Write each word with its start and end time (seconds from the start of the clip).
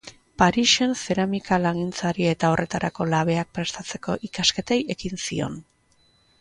Parisen 0.41 0.95
zeramika-langintzari 1.01 2.25
eta 2.31 2.51
horretarako 2.55 3.09
labeak 3.11 3.53
prestatzeko 3.61 4.19
ikasketei 4.31 4.83
ekin 4.99 5.25
zion. 5.29 5.65